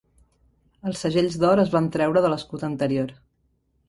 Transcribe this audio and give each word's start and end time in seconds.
Els 0.91 1.03
segells 1.05 1.37
d'or 1.43 1.61
es 1.63 1.69
van 1.75 1.89
treure 1.97 2.23
de 2.27 2.31
l'escut 2.33 2.65
anterior. 2.69 3.13